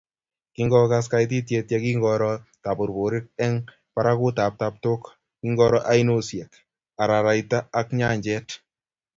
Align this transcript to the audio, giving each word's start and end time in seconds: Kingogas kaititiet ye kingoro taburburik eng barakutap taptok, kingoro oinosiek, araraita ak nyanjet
Kingogas 0.55 1.05
kaititiet 1.11 1.67
ye 1.73 1.77
kingoro 1.85 2.31
taburburik 2.63 3.25
eng 3.45 3.55
barakutap 3.93 4.53
taptok, 4.61 5.01
kingoro 5.39 5.79
oinosiek, 5.93 6.51
araraita 7.01 7.57
ak 7.79 7.87
nyanjet 7.97 8.47